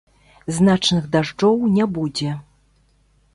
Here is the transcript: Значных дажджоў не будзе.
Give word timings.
Значных 0.57 1.03
дажджоў 1.17 1.61
не 1.75 1.85
будзе. 1.99 2.31